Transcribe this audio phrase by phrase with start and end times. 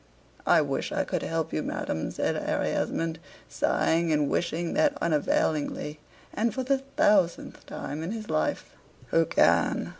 [0.47, 5.99] "I wish I could help you, madam," said Harry Esmond, sighing, and wishing that unavailingly,
[6.33, 8.71] and for the thousandth time in his life.
[9.09, 9.89] "Who can?